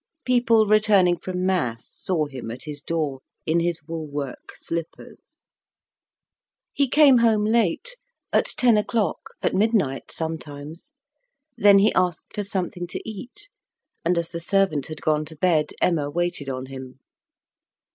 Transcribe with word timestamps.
People 0.25 0.65
returning 0.65 1.15
from 1.15 1.45
mass 1.45 1.87
saw 1.87 2.25
him 2.25 2.49
at 2.49 2.63
his 2.63 2.81
door 2.81 3.19
in 3.45 3.59
his 3.59 3.83
wool 3.87 4.07
work 4.07 4.53
slippers. 4.55 5.43
He 6.73 6.87
came 6.87 7.19
home 7.19 7.45
late 7.45 7.95
at 8.33 8.47
ten 8.57 8.77
o'clock, 8.77 9.19
at 9.43 9.53
midnight 9.53 10.11
sometimes. 10.11 10.93
Then 11.55 11.77
he 11.77 11.93
asked 11.93 12.33
for 12.33 12.41
something 12.43 12.87
to 12.87 13.01
eat, 13.07 13.49
and 14.03 14.17
as 14.17 14.29
the 14.29 14.39
servant 14.39 14.87
had 14.87 15.03
gone 15.03 15.23
to 15.25 15.35
bed, 15.35 15.67
Emma 15.81 16.09
waited 16.09 16.49
on 16.49 16.65
him. 16.65 16.99